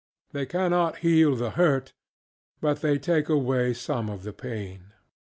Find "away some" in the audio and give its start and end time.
3.29-4.09